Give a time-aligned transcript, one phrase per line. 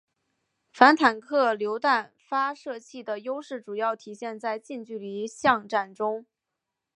[0.73, 6.25] 反坦克榴弹发射器的优势主要体现在近距离巷战中。